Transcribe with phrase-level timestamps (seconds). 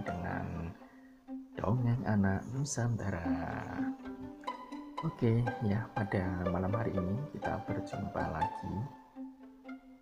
[0.00, 0.72] dengan
[1.52, 3.28] dongeng anak Nusantara.
[5.04, 8.76] Oke, ya pada malam hari ini kita berjumpa lagi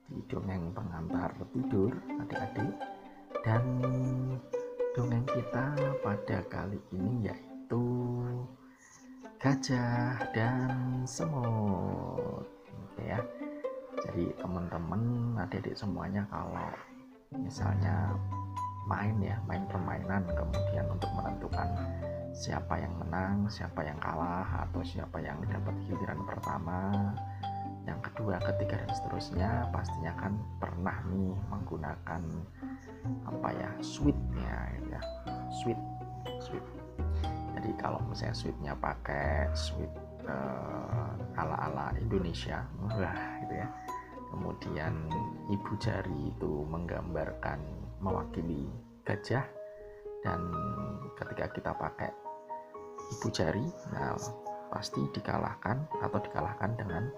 [0.07, 1.91] di dongeng pengantar tidur
[2.21, 2.75] adik-adik
[3.43, 3.65] dan
[4.95, 7.83] dongeng kita pada kali ini yaitu
[9.41, 12.45] gajah dan semut.
[12.69, 13.25] Oke ya.
[14.05, 16.69] Jadi teman-teman adik-adik semuanya kalau
[17.41, 18.13] misalnya
[18.89, 21.69] main ya main permainan kemudian untuk menentukan
[22.31, 27.13] siapa yang menang siapa yang kalah atau siapa yang dapat giliran pertama.
[27.89, 32.23] Yang kedua ketiga dan seterusnya pastinya kan pernah nih menggunakan
[33.27, 35.01] apa ya sweetnya ya
[35.51, 35.81] sweet
[36.39, 36.63] sweet.
[37.57, 39.91] Jadi kalau misalnya sweetnya pakai sweet
[40.29, 43.69] uh, ala ala Indonesia wah gitu ya.
[44.31, 44.95] Kemudian
[45.51, 47.59] ibu jari itu menggambarkan
[48.01, 48.69] mewakili
[49.07, 49.45] gajah
[50.21, 50.41] dan
[51.17, 52.11] ketika kita pakai
[53.17, 54.17] ibu jari nah
[54.73, 57.09] pasti dikalahkan atau dikalahkan dengan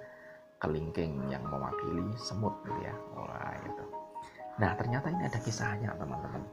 [0.62, 3.84] kelingking yang mewakili semut gitu ya wah itu
[4.60, 6.44] nah ternyata ini ada kisahnya teman-teman.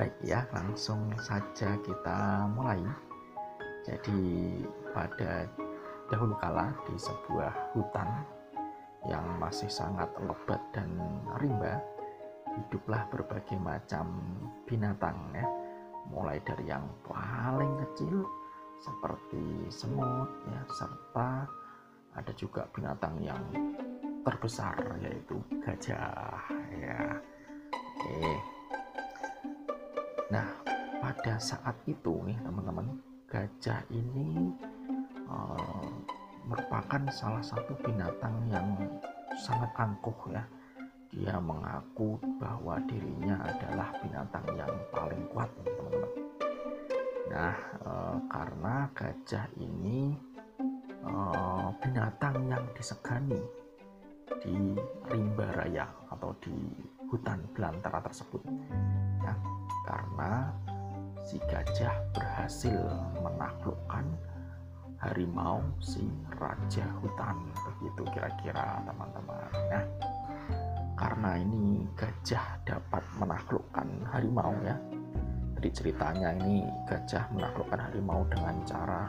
[0.00, 2.80] Baik ya langsung saja kita mulai.
[3.84, 4.20] Jadi
[4.96, 5.44] pada
[6.08, 8.08] dahulu kala di sebuah hutan
[9.08, 10.88] yang masih sangat lebat dan
[11.36, 11.76] rimba,
[12.60, 14.20] hiduplah berbagai macam
[14.68, 15.46] binatang ya,
[16.12, 18.28] mulai dari yang paling kecil
[18.80, 21.48] seperti semut ya, serta
[22.12, 23.40] ada juga binatang yang
[24.20, 26.36] terbesar yaitu gajah
[26.76, 27.00] ya.
[27.72, 28.32] Oke.
[30.28, 30.46] Nah,
[31.00, 32.86] pada saat itu nih teman-teman,
[33.28, 34.52] gajah ini
[35.28, 35.88] uh,
[36.44, 38.68] merupakan salah satu binatang yang
[39.38, 40.44] sangat angkuh ya
[41.10, 46.10] dia mengaku bahwa dirinya adalah binatang yang paling kuat teman-teman.
[47.26, 47.92] Nah e,
[48.30, 50.14] karena gajah ini
[51.02, 51.12] e,
[51.82, 53.42] binatang yang disegani
[54.38, 54.78] di
[55.10, 56.54] rimba raya atau di
[57.10, 58.46] hutan belantara tersebut.
[59.26, 59.34] Ya
[59.90, 60.54] karena
[61.26, 62.86] si gajah berhasil
[63.18, 64.06] menaklukkan
[65.02, 66.06] harimau si
[66.38, 67.34] raja hutan
[67.66, 69.50] begitu kira-kira teman-teman.
[69.74, 69.82] Ya
[71.00, 74.76] karena ini gajah dapat menaklukkan harimau ya.
[75.56, 79.08] Jadi ceritanya ini gajah menaklukkan harimau dengan cara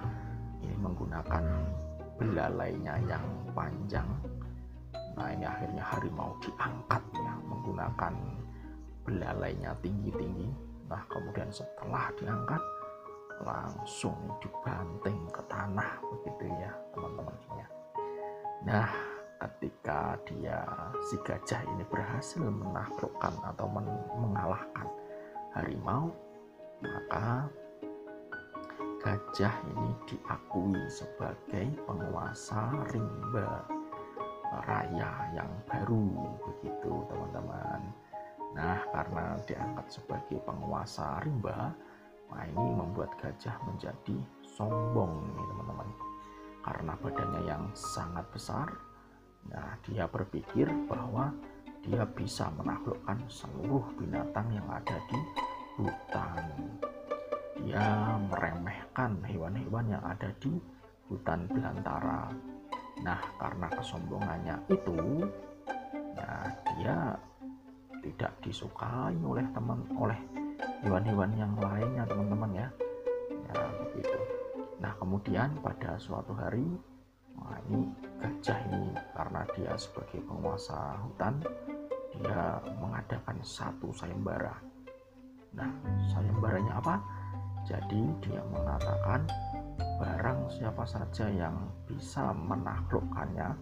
[0.63, 1.43] ini menggunakan
[2.15, 4.07] belalainya yang panjang.
[5.19, 8.15] Nah ini akhirnya harimau diangkat ya menggunakan
[9.03, 10.47] belalainya tinggi-tinggi.
[10.87, 12.63] Nah kemudian setelah diangkat
[13.43, 17.35] langsung dibanting ke tanah begitu ya teman-teman.
[18.61, 19.10] Nah
[19.41, 20.61] ketika dia
[21.09, 23.89] si gajah ini berhasil menaklukkan atau men
[24.21, 24.85] mengalahkan
[25.57, 26.13] harimau
[26.85, 27.49] maka
[29.01, 33.65] gajah ini diakui sebagai penguasa rimba
[34.69, 36.05] raya yang baru
[36.45, 37.81] begitu teman-teman
[38.53, 41.73] nah karena diangkat sebagai penguasa rimba
[42.31, 44.15] Nah ini membuat gajah menjadi
[44.55, 45.89] sombong nih teman-teman.
[46.61, 48.67] Karena badannya yang sangat besar,
[49.49, 51.33] nah dia berpikir bahwa
[51.81, 55.19] dia bisa menaklukkan seluruh binatang yang ada di
[55.81, 56.45] hutan.
[57.61, 60.53] Dia meremehkan hewan-hewan yang ada di
[61.09, 62.29] hutan belantara.
[63.01, 65.25] Nah, karena kesombongannya itu,
[66.13, 66.45] nah
[66.77, 67.17] dia
[68.01, 70.17] tidak disukai oleh teman oleh
[70.81, 72.67] hewan-hewan yang lainnya teman-teman ya
[73.49, 74.19] ya begitu
[74.81, 77.00] nah kemudian pada suatu hari nah
[77.69, 77.87] ini
[78.21, 81.41] gajah ini karena dia sebagai penguasa hutan
[82.15, 84.53] dia mengadakan satu sayembara.
[85.55, 85.71] Nah
[86.11, 86.95] sayembaranya apa?
[87.63, 89.25] Jadi dia mengatakan
[90.01, 93.53] barang siapa saja yang bisa menaklukkannya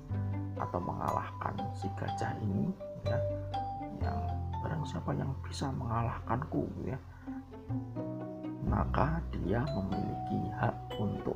[0.59, 2.71] atau mengalahkan si gajah ini
[3.07, 3.19] ya
[3.99, 4.19] yang
[4.63, 6.99] barang siapa yang bisa mengalahkanku ya
[8.69, 11.28] maka dia memiliki hak untuk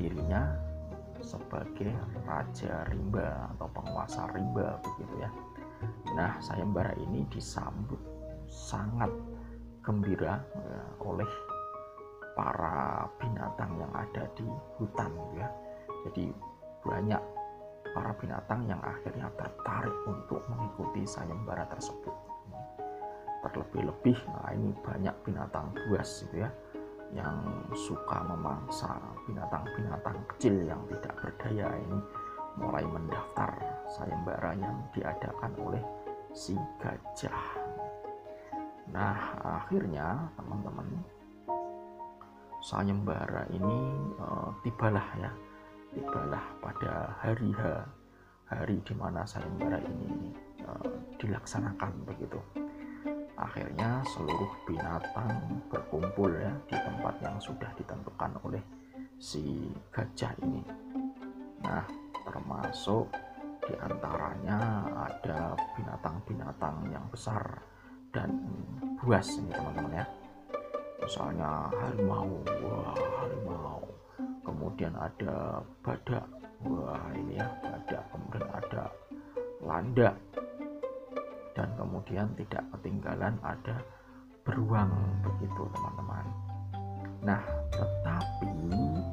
[0.00, 0.56] dirinya
[1.20, 1.92] sebagai
[2.24, 5.30] raja rimba atau penguasa rimba begitu ya.
[6.16, 8.00] Nah, sayembara ini disambut
[8.48, 9.12] sangat
[9.84, 11.28] gembira ya, oleh
[12.32, 14.48] para binatang yang ada di
[14.80, 15.48] hutan ya.
[16.08, 16.32] Jadi
[16.80, 17.20] banyak
[17.92, 22.30] para binatang yang akhirnya tertarik untuk mengikuti sayembara tersebut
[23.40, 26.50] terlebih-lebih nah ini banyak binatang buas gitu ya
[27.10, 27.38] yang
[27.74, 28.94] suka memangsa
[29.26, 31.98] binatang-binatang kecil yang tidak berdaya ini
[32.58, 33.50] mulai mendaftar
[33.90, 35.82] sayembara yang diadakan oleh
[36.30, 37.42] si gajah.
[38.90, 40.86] Nah akhirnya teman-teman
[42.62, 43.80] sayembara ini
[44.20, 45.32] uh, tibalah ya
[45.90, 47.62] tibalah pada hari H
[48.50, 50.34] hari di mana sayembara ini
[50.66, 52.38] uh, dilaksanakan begitu
[53.40, 58.60] akhirnya seluruh binatang berkumpul ya di tempat yang sudah ditentukan oleh
[59.16, 60.60] si gajah ini.
[61.64, 61.84] Nah
[62.28, 63.08] termasuk
[63.64, 67.64] di antaranya ada binatang-binatang yang besar
[68.12, 68.28] dan
[69.00, 70.06] buas ini teman-teman ya.
[71.00, 73.80] Misalnya harimau wah harimau.
[74.44, 76.28] Kemudian ada badak
[76.60, 78.84] wah ini ya badak kemudian ada
[79.64, 80.14] landak
[81.54, 83.76] dan kemudian tidak ketinggalan ada
[84.46, 84.92] beruang
[85.24, 86.26] begitu teman-teman.
[87.20, 87.42] Nah
[87.74, 88.52] tetapi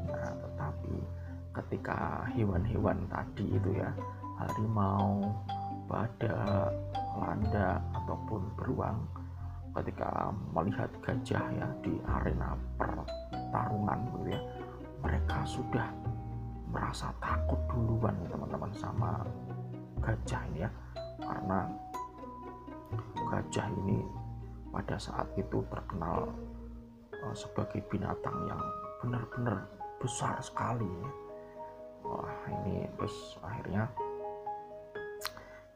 [0.07, 0.95] nah tetapi
[1.57, 3.89] ketika hewan-hewan tadi itu ya
[4.37, 5.33] harimau
[5.89, 6.71] badak
[7.17, 8.99] landak ataupun beruang
[9.81, 14.41] ketika melihat gajah ya di arena pertarungan gitu ya
[15.01, 15.87] mereka sudah
[16.71, 19.23] merasa takut duluan teman-teman sama
[20.01, 20.69] gajah ini ya.
[21.17, 21.65] Karena
[23.29, 24.01] gajah ini
[24.71, 26.31] pada saat itu terkenal
[27.23, 28.61] uh, sebagai binatang yang
[29.03, 31.11] benar-benar besar sekali ya.
[32.05, 33.89] wah ini terus akhirnya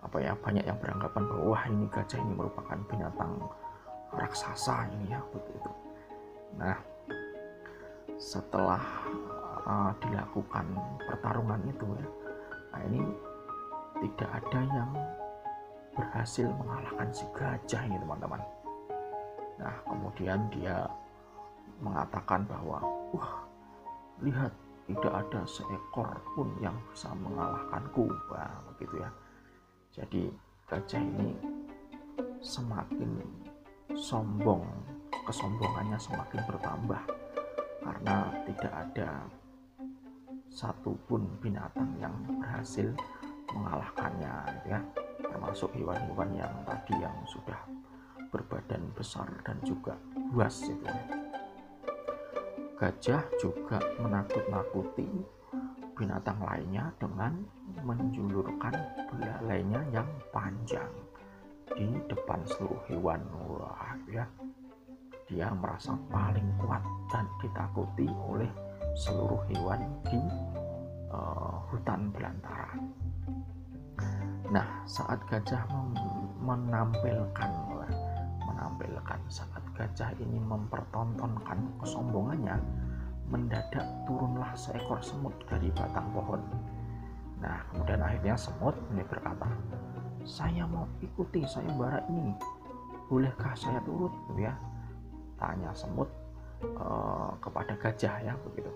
[0.02, 3.32] apa ya banyak yang beranggapan bahwa wah ini gajah ini merupakan binatang
[4.12, 5.72] raksasa ini ya begitu.
[6.60, 6.76] Nah,
[8.20, 8.84] setelah
[9.64, 10.68] uh, dilakukan
[11.08, 12.08] pertarungan itu ya,
[12.76, 13.02] nah ini
[14.04, 14.92] tidak ada yang
[15.96, 18.42] berhasil mengalahkan si gajah ini teman-teman.
[19.60, 20.88] Nah, kemudian dia
[21.84, 22.80] mengatakan bahwa,
[23.14, 23.44] wah,
[24.24, 24.54] lihat
[24.88, 29.10] tidak ada seekor pun yang bisa mengalahkanku, wah begitu ya.
[29.92, 30.24] Jadi
[30.72, 31.36] gajah ini
[32.42, 33.22] semakin
[33.94, 34.64] sombong,
[35.28, 37.02] kesombongannya semakin bertambah
[37.82, 38.18] karena
[38.48, 39.10] tidak ada
[40.52, 42.92] satupun binatang yang berhasil
[43.52, 44.82] mengalahkannya gitu ya
[45.24, 47.58] termasuk hewan-hewan yang tadi yang sudah
[48.32, 50.00] berbadan besar dan juga
[50.32, 51.04] buas itu ya.
[52.80, 55.06] gajah juga menakut-nakuti
[55.94, 57.46] binatang lainnya dengan
[57.86, 58.74] menjulurkan
[59.14, 60.90] belalainya yang panjang
[61.78, 63.22] di depan seluruh hewan.
[63.46, 64.26] Wah ya.
[65.30, 66.84] Dia merasa paling kuat
[67.14, 68.50] dan ditakuti oleh
[68.98, 69.80] seluruh hewan
[70.10, 70.20] di
[71.14, 72.76] uh, hutan belantara
[74.52, 75.64] nah saat gajah
[76.44, 77.52] menampilkan
[78.62, 79.20] menampilkan.
[79.30, 82.58] Saat gajah ini mempertontonkan kesombongannya
[83.30, 86.42] mendadak turunlah seekor semut dari batang pohon.
[87.40, 89.48] Nah kemudian akhirnya semut ini berkata
[90.28, 92.36] saya mau ikuti sayembara ini.
[93.10, 94.14] Bolehkah saya turut?
[94.32, 94.54] Gitu ya.
[95.42, 96.08] Tanya semut
[96.78, 98.70] uh, kepada gajah ya begitu.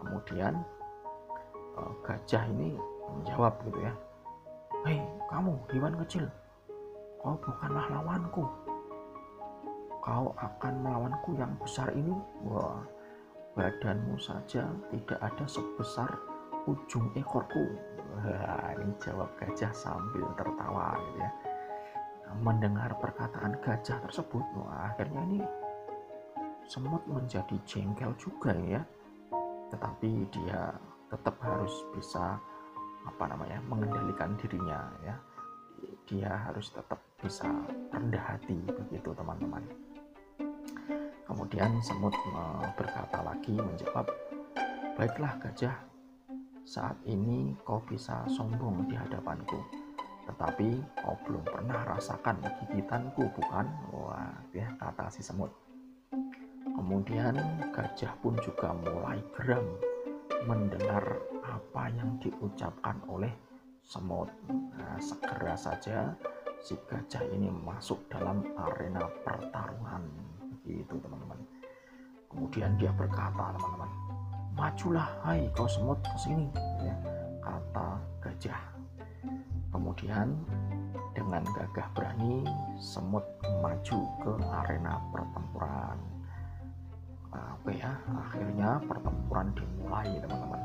[0.00, 0.64] Kemudian
[1.76, 2.78] uh, gajah ini
[3.08, 3.92] menjawab gitu ya
[4.86, 6.26] hei kamu hewan kecil
[7.18, 8.44] kau bukanlah lawanku
[9.98, 12.14] kau akan melawanku yang besar ini
[12.46, 12.84] wah
[13.58, 16.10] badanmu saja tidak ada sebesar
[16.68, 17.66] ujung ekorku
[18.18, 21.30] Wah, ini jawab gajah sambil tertawa gitu ya.
[22.42, 25.40] Mendengar perkataan gajah tersebut, wah, akhirnya ini
[26.66, 28.82] semut menjadi jengkel juga ya.
[29.70, 30.72] Tetapi dia
[31.08, 32.40] tetap harus bisa
[33.08, 35.16] apa namanya mengendalikan dirinya ya.
[36.08, 37.48] Dia harus tetap bisa
[37.92, 39.64] rendah hati begitu teman-teman.
[41.24, 42.16] Kemudian semut
[42.76, 44.08] berkata lagi menjawab,
[44.96, 45.76] "Baiklah gajah,
[46.68, 49.56] saat ini kau bisa sombong di hadapanku,
[50.28, 53.66] tetapi kau belum pernah rasakan gigitanku, bukan?
[53.88, 55.48] Wah, ya kata si semut.
[56.68, 57.40] Kemudian
[57.72, 59.64] gajah pun juga mulai geram
[60.44, 61.16] mendengar
[61.48, 63.32] apa yang diucapkan oleh
[63.80, 64.28] semut.
[64.76, 66.12] Nah, segera saja
[66.60, 70.04] si gajah ini masuk dalam arena pertarungan.
[70.60, 71.40] Begitu teman-teman.
[72.28, 73.90] Kemudian dia berkata teman-teman,
[74.52, 76.50] majulah hai kau semut ke sini
[76.84, 76.92] ya,
[77.40, 78.78] kata gajah
[79.72, 80.34] kemudian
[81.12, 82.42] dengan gagah berani
[82.80, 83.24] semut
[83.60, 84.32] maju ke
[84.64, 85.98] arena pertempuran
[87.30, 90.62] oke ya akhirnya pertempuran dimulai teman-teman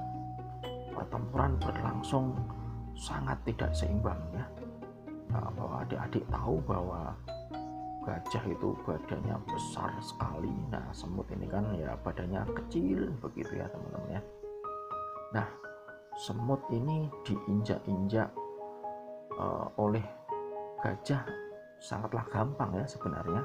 [0.93, 2.37] pertempuran berlangsung
[2.93, 4.45] sangat tidak seimbang ya.
[5.33, 7.17] Nah, bahwa adik-adik tahu bahwa
[8.03, 10.51] gajah itu badannya besar sekali.
[10.69, 14.21] Nah semut ini kan ya badannya kecil begitu ya teman-teman ya.
[15.33, 15.47] Nah
[16.19, 18.29] semut ini diinjak-injak
[19.39, 20.03] uh, oleh
[20.83, 21.23] gajah
[21.79, 23.41] sangatlah gampang ya sebenarnya.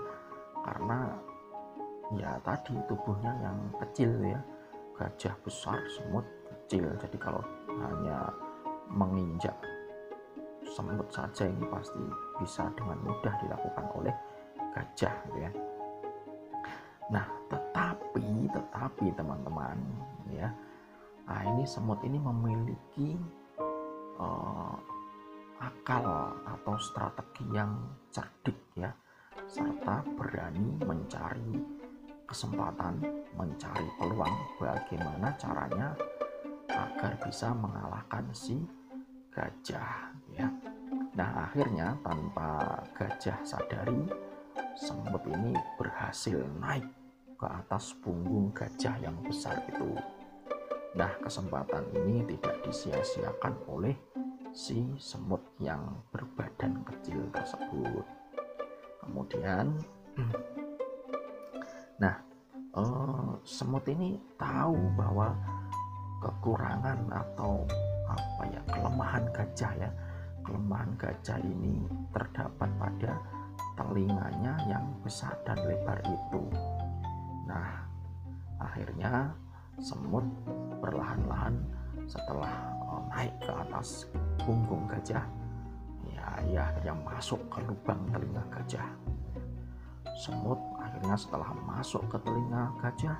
[0.66, 0.98] Karena
[2.18, 4.42] ya tadi tubuhnya yang kecil ya.
[4.98, 6.26] Gajah besar semut
[6.68, 6.84] kecil.
[7.00, 7.40] Jadi kalau
[7.80, 8.28] hanya
[8.92, 9.56] menginjak
[10.68, 12.04] semut saja ini pasti
[12.36, 14.12] bisa dengan mudah dilakukan oleh
[14.76, 15.50] gajah gitu ya.
[17.08, 19.80] Nah tetapi tetapi teman-teman
[20.28, 20.52] ya
[21.24, 23.16] nah ini semut ini memiliki
[24.20, 24.76] uh,
[25.60, 26.04] akal
[26.44, 27.80] atau strategi yang
[28.12, 28.92] cerdik ya.
[29.48, 31.56] Serta berani mencari
[32.28, 33.00] kesempatan
[33.32, 35.96] mencari peluang bagaimana caranya
[36.78, 38.62] agar bisa mengalahkan si
[39.34, 40.46] gajah ya.
[41.18, 44.06] Nah, akhirnya tanpa gajah sadari
[44.78, 46.86] semut ini berhasil naik
[47.34, 49.98] ke atas punggung gajah yang besar itu.
[50.94, 53.94] Nah, kesempatan ini tidak disia-siakan oleh
[54.54, 58.06] si semut yang berbadan kecil tersebut.
[59.02, 59.74] Kemudian
[61.98, 62.14] Nah,
[62.78, 65.34] uh, semut ini tahu bahwa
[66.18, 67.62] kekurangan atau
[68.08, 69.90] apa ya kelemahan gajah ya
[70.48, 73.12] kelemahan gajah ini terdapat pada
[73.76, 76.42] telinganya yang besar dan lebar itu.
[77.46, 77.84] Nah,
[78.58, 79.30] akhirnya
[79.78, 80.24] semut
[80.82, 81.62] perlahan-lahan
[82.08, 82.50] setelah
[82.88, 84.08] uh, naik ke atas
[84.42, 85.22] punggung gajah,
[86.10, 88.88] ya, ya akhirnya masuk ke lubang telinga gajah.
[90.18, 93.16] Semut akhirnya setelah masuk ke telinga gajah,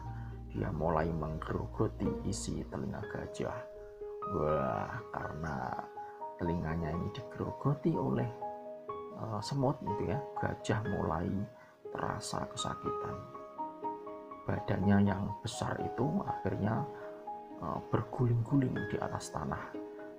[0.59, 3.59] dia mulai menggerogoti isi telinga gajah.
[4.35, 5.71] Wah, karena
[6.35, 8.27] telinganya ini digerogoti oleh
[9.23, 11.31] uh, semut itu ya, gajah mulai
[11.95, 13.17] terasa kesakitan.
[14.51, 16.83] Badannya yang besar itu akhirnya
[17.63, 19.63] uh, berguling-guling di atas tanah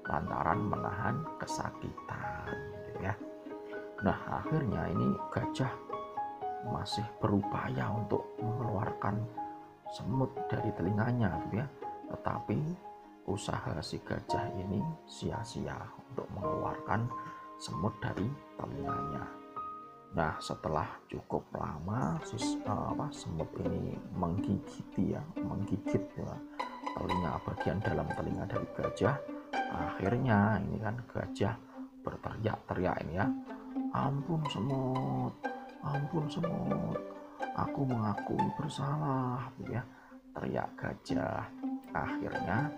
[0.08, 2.48] lantaran menahan kesakitan
[2.88, 3.14] gitu ya.
[4.08, 5.70] Nah, akhirnya ini gajah
[6.72, 9.20] masih berupaya untuk mengeluarkan
[9.94, 11.68] semut dari telinganya gitu ya.
[12.10, 12.60] Tetapi
[13.30, 15.78] usaha si gajah ini sia-sia
[16.10, 17.06] untuk mengeluarkan
[17.62, 18.26] semut dari
[18.58, 19.40] telinganya.
[20.10, 26.34] Nah setelah cukup lama sis, uh, apa, semut ini menggigiti ya menggigit ya,
[26.98, 29.16] telinga bagian dalam telinga dari gajah
[29.70, 31.54] akhirnya ini kan gajah
[32.02, 33.28] berteriak-teriak ini ya
[33.94, 35.34] ampun semut!
[35.86, 37.19] Ampun semut
[37.66, 39.84] aku mengakui bersalah ya.
[40.36, 41.44] Teriak gajah.
[41.92, 42.70] Akhirnya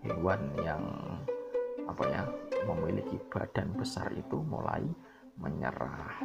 [0.00, 0.82] hewan yang
[1.84, 2.22] apa ya
[2.64, 4.82] memiliki badan besar itu mulai
[5.36, 6.24] menyerah.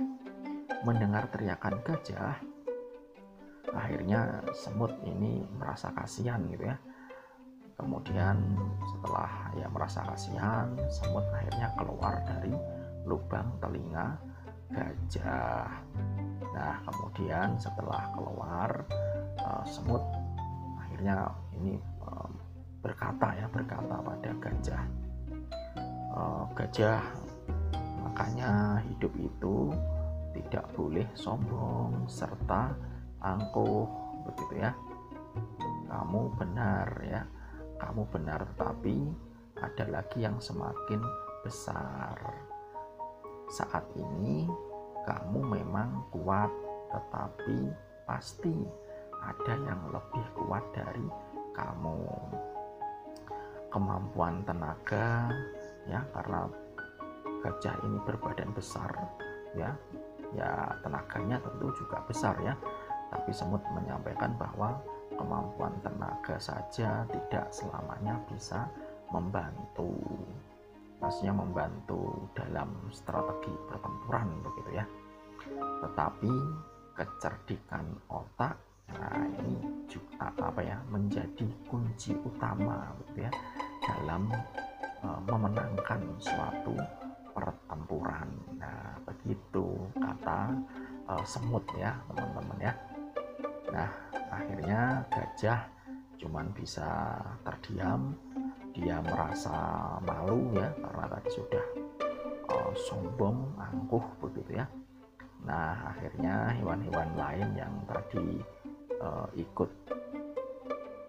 [0.88, 2.40] Mendengar teriakan gajah
[3.70, 6.78] akhirnya semut ini merasa kasihan gitu ya.
[7.80, 8.36] Kemudian
[8.84, 12.52] setelah ya merasa kasihan semut akhirnya keluar dari
[13.08, 14.20] lubang telinga
[14.70, 15.70] gajah
[16.56, 18.84] nah kemudian setelah keluar
[19.44, 20.02] uh, semut
[20.82, 22.30] akhirnya ini uh,
[22.80, 24.84] berkata ya berkata pada gajah.
[26.10, 27.04] Uh, gajah
[28.02, 29.72] makanya hidup itu
[30.34, 32.74] tidak boleh sombong serta
[33.22, 33.88] angkuh
[34.26, 34.72] begitu ya.
[35.90, 37.22] Kamu benar ya
[37.80, 39.08] kamu benar tapi
[39.56, 41.00] ada lagi yang semakin
[41.42, 42.20] besar.
[43.50, 44.46] Saat ini
[45.10, 46.54] kamu memang kuat,
[46.94, 47.74] tetapi
[48.06, 48.54] pasti
[49.26, 51.10] ada yang lebih kuat dari
[51.58, 51.98] kamu.
[53.74, 55.30] Kemampuan tenaga,
[55.90, 56.46] ya, karena
[57.42, 58.90] gajah ini berbadan besar,
[59.58, 59.74] ya,
[60.38, 62.54] ya tenaganya tentu juga besar, ya.
[63.10, 64.78] Tapi semut menyampaikan bahwa
[65.18, 68.70] kemampuan tenaga saja tidak selamanya bisa
[69.10, 69.90] membantu
[71.00, 74.86] maksudnya membantu dalam strategi pertempuran begitu ya
[75.86, 76.34] tetapi
[76.96, 83.32] kecerdikan otak nah ini juga apa ya menjadi kunci utama gitu ya
[83.86, 84.34] dalam
[85.06, 86.74] uh, memenangkan suatu
[87.32, 88.28] pertempuran.
[88.60, 90.54] Nah begitu kata
[91.08, 92.74] uh, semut ya teman-teman ya.
[93.72, 93.90] Nah
[94.30, 95.62] akhirnya gajah
[96.20, 97.16] cuman bisa
[97.48, 98.12] terdiam
[98.76, 99.56] dia merasa
[100.04, 101.66] malu ya karena tadi sudah
[102.52, 104.66] uh, sombong angkuh begitu ya
[105.50, 108.38] nah akhirnya hewan-hewan lain yang tadi
[109.02, 109.70] uh, ikut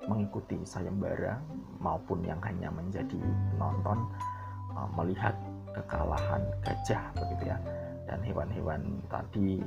[0.09, 1.37] mengikuti sayembara
[1.76, 3.20] maupun yang hanya menjadi
[3.52, 4.00] penonton
[4.73, 5.37] uh, melihat
[5.76, 7.59] kekalahan gajah begitu ya
[8.09, 8.80] dan hewan-hewan
[9.12, 9.61] tadi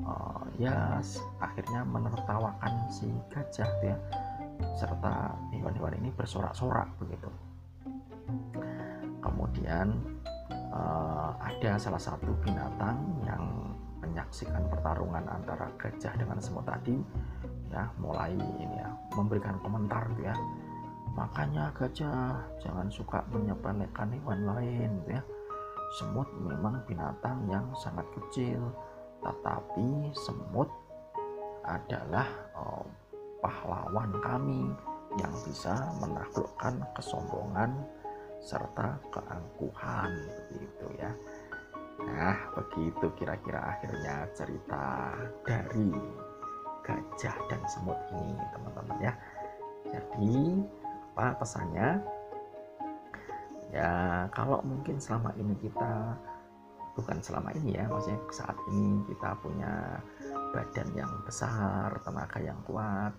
[0.00, 0.96] uh, ya
[1.44, 3.96] akhirnya menertawakan si gajah ya
[4.76, 7.28] serta hewan-hewan ini bersorak-sorak begitu.
[9.20, 9.92] Kemudian
[10.72, 13.44] uh, ada salah satu binatang yang
[14.20, 16.92] menyaksikan pertarungan antara gajah dengan semut tadi
[17.72, 20.36] ya mulai ini ya memberikan komentar gitu ya
[21.16, 25.24] makanya gajah jangan suka menyepelekan hewan lain gitu ya
[25.96, 28.60] semut memang binatang yang sangat kecil
[29.24, 30.68] tetapi semut
[31.64, 32.28] adalah
[32.60, 32.84] oh,
[33.40, 34.68] pahlawan kami
[35.16, 37.72] yang bisa menaklukkan kesombongan
[38.36, 40.12] serta keangkuhan
[40.52, 41.08] begitu ya.
[42.08, 45.92] Nah, begitu kira-kira akhirnya cerita dari
[46.80, 49.12] gajah dan semut ini, teman-teman ya.
[49.90, 50.64] Jadi,
[51.12, 51.88] apa pesannya?
[53.70, 56.16] Ya, kalau mungkin selama ini kita
[56.98, 60.00] bukan selama ini ya, maksudnya saat ini kita punya
[60.50, 63.14] badan yang besar, tenaga yang kuat,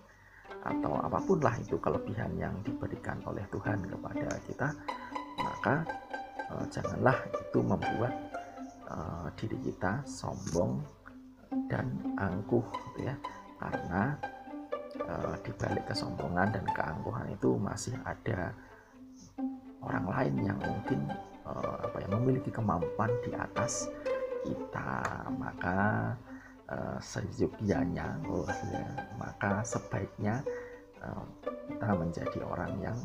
[0.62, 4.68] atau apa pun lah itu kelebihan yang diberikan oleh Tuhan kepada kita
[5.42, 5.74] maka
[6.54, 8.14] uh, janganlah itu membuat
[8.92, 10.84] uh, diri kita sombong
[11.68, 11.88] dan
[12.20, 13.16] angkuh gitu ya.
[13.56, 14.16] Karena
[15.08, 18.52] uh, di balik kesombongan dan keangkuhan itu masih ada
[19.82, 21.00] orang lain yang mungkin
[21.48, 23.88] uh, apa ya memiliki kemampuan di atas
[24.44, 25.26] kita.
[25.32, 26.12] Maka
[26.68, 28.84] uh, seyogianya oh, ya,
[29.16, 30.44] maka sebaiknya
[31.00, 31.24] uh,
[31.70, 32.98] kita menjadi orang yang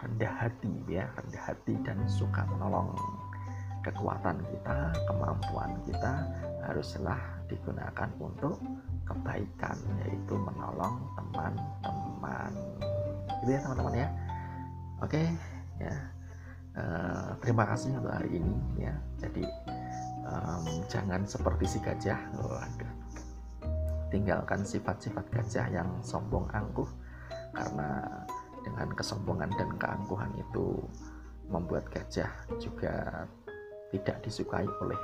[0.00, 2.94] rendah hati ya rendah hati dan suka menolong
[3.84, 6.24] kekuatan kita kemampuan kita
[6.64, 8.56] haruslah digunakan untuk
[9.04, 12.52] kebaikan yaitu menolong teman-teman.
[13.44, 14.08] Gitu ya teman-teman ya.
[15.04, 15.22] Oke
[15.76, 15.94] ya.
[16.74, 18.94] Uh, terima kasih untuk hari ini ya.
[19.20, 19.44] Jadi
[20.26, 22.18] um, jangan seperti si gajah.
[22.40, 22.92] Waduh.
[24.08, 26.88] Tinggalkan sifat-sifat gajah yang sombong angkuh
[27.54, 28.02] karena
[28.64, 30.80] dengan kesombongan dan keangkuhan itu
[31.52, 33.28] membuat gajah juga
[33.94, 34.98] tidak disukai oleh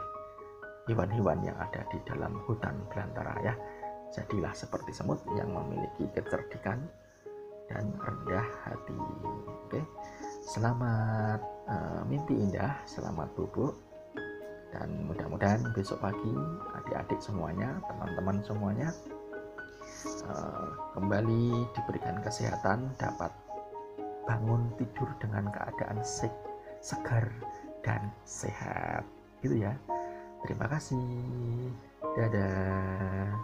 [0.90, 3.54] hewan-hewan yang ada di dalam hutan belantara ya.
[4.10, 6.82] Jadilah seperti semut yang memiliki kecerdikan
[7.70, 8.98] dan rendah hati.
[9.70, 9.78] Oke.
[10.42, 11.38] Selamat
[11.70, 13.78] uh, mimpi indah selamat bubuk
[14.74, 16.34] dan mudah-mudahan besok pagi
[16.78, 18.88] adik-adik semuanya teman-teman semuanya
[20.30, 23.34] uh, kembali diberikan kesehatan dapat
[24.26, 25.98] bangun tidur dengan keadaan
[26.80, 27.26] segar
[27.84, 29.04] dan sehat.
[29.44, 29.72] Gitu ya.
[30.44, 31.00] Terima kasih.
[32.16, 33.36] Dadah